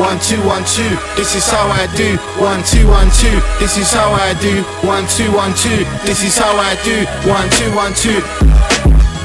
[0.00, 2.16] One two one two, this is how I do.
[2.40, 4.64] One two one two, this is how I do.
[4.80, 7.04] One two one two, this is how I do.
[7.28, 8.16] One two one two.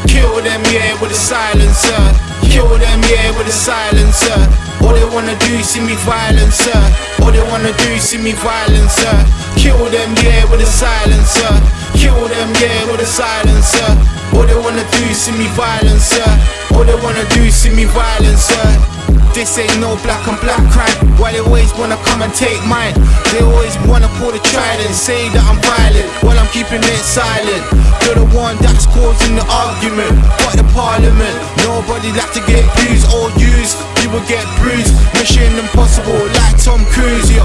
[0.03, 2.03] Kill them, yeah, with a silencer.
[2.51, 4.35] Kill them, yeah, with a silencer.
[4.83, 6.75] All they wanna do is see me violencer.
[7.23, 9.15] All they wanna do is see me violencer.
[9.55, 11.55] Kill them, yeah, with a silencer.
[11.95, 13.89] Kill them, yeah, with a silencer.
[14.35, 16.27] All they wanna do is see me violencer.
[16.75, 18.94] All they wanna do is see me violencer.
[19.35, 20.95] This ain't no black and black crime.
[21.19, 22.95] Why they always wanna come and take mine?
[23.35, 27.59] They always wanna pull the trident, say that I'm violent while I'm keeping it silent.
[28.07, 30.15] You're the one that's causing the argument.
[30.39, 31.35] Fuck the parliament.
[31.67, 33.75] Nobody like to get abused or used.
[34.05, 34.93] Will get bruised.
[35.17, 37.27] Mission impossible, like Tom Cruise.
[37.27, 37.43] Yo,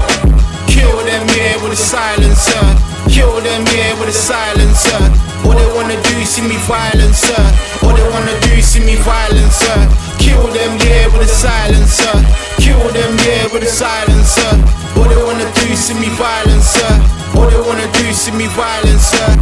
[0.71, 2.63] kill them yeah with a silencer.
[3.09, 5.01] Kill them yeah with a silencer.
[5.43, 7.43] All they wanna do is see me violencer.
[7.83, 9.89] All they wanna do is see me violencer.
[10.41, 12.17] Kill them, yeah, with a silencer.
[12.57, 14.57] Kill them, yeah, with a silencer.
[14.97, 16.93] All they wanna do see me violencer.
[17.37, 19.37] All they wanna do see me violencer.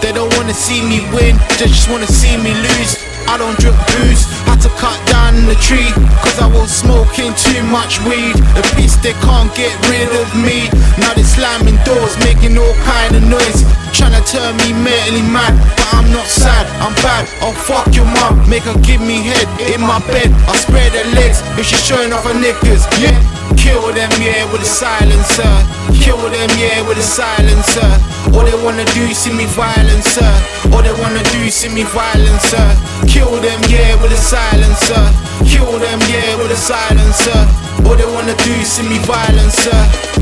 [0.00, 2.96] They don't wanna see me win, they just wanna see me lose.
[3.28, 5.92] I don't drink booze, had to cut down the tree,
[6.24, 8.34] cause I was smoking too much weed.
[8.56, 10.72] A piece they can't get rid of me.
[10.96, 13.60] Now they slamming doors, making all kind of noise.
[13.92, 17.26] Tryna turn me mentally mad, but I'm not sad, I'm bad.
[17.40, 20.30] Oh fuck your mom, make her give me head in my bed.
[20.46, 22.84] I spread her legs if she's showing off her knickers.
[23.00, 23.16] Yeah,
[23.56, 25.54] kill them, yeah, with a silencer.
[25.96, 27.90] Kill them, yeah, with a silencer.
[28.34, 30.30] All they wanna do is see me violencer.
[30.72, 32.66] All they wanna do is see me violencer.
[33.08, 35.04] Kill them, yeah, with a silencer.
[35.46, 37.40] Kill them, yeah, with a silencer.
[37.86, 39.74] All they wanna do is see me violencer.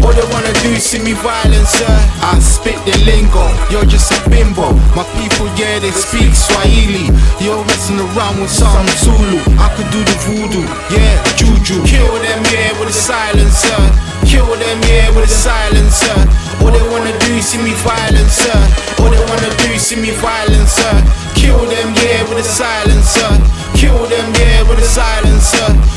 [0.04, 1.90] All they wanna do is see me violencer.
[2.22, 4.72] I spit the lingo, you're just a bimbo.
[4.94, 7.10] My people, yeah, they speak Swahili.
[7.42, 9.40] You're messing around with some Zulu.
[9.58, 10.64] I could do the voodoo,
[10.94, 11.82] yeah, juju.
[11.84, 13.82] Kill them, yeah, with a silencer.
[14.24, 16.18] Kill them, yeah, with a silencer.
[16.62, 18.58] All they wanna do is see me violencer.
[19.00, 20.94] All they wanna do is see me violencer.
[21.34, 23.32] Kill them, yeah, with a silencer.
[23.74, 25.87] Kill them, yeah, with a silencer.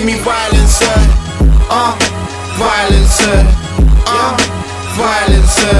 [0.00, 0.98] See me violencer.
[1.68, 1.94] Uh,
[2.56, 3.44] violencer.
[4.06, 4.36] Uh,
[4.96, 5.78] violencer.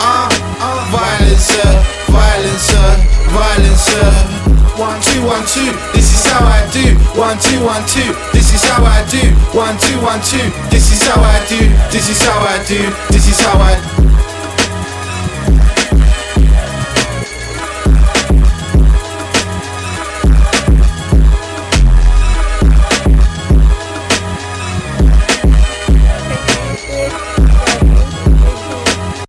[0.00, 0.28] Uh,
[0.60, 1.70] uh, violencer.
[2.10, 2.88] Violencer.
[3.30, 4.44] Violencer.
[4.74, 6.98] One two one two, this is how I do.
[7.14, 9.22] One two one two, this is how I do.
[9.56, 11.62] One two one two, this is how I do.
[11.94, 12.82] This is how I do.
[13.14, 14.23] This is how I.